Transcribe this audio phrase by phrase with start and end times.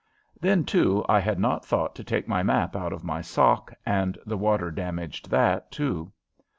[0.39, 4.17] Then, too, I had not thought to take my map out of my sock, and
[4.25, 6.11] the water damaged that, too.